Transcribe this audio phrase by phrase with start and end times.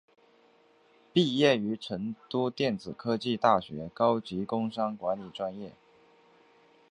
[1.13, 5.73] 毕业于成都电子科技大学高级工商管理专业。